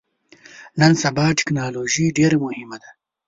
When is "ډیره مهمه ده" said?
2.17-2.89